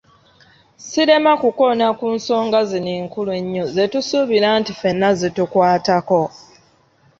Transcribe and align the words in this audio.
Sirema 0.87 1.33
kukoona 1.41 1.87
ku 1.99 2.05
nsonga 2.15 2.59
zino 2.69 2.91
enkulu 2.99 3.29
ennyo 3.39 3.63
zetusuubira 3.75 4.49
nti 4.59 4.71
fenna 4.79 5.09
zitukwatako. 5.19 6.21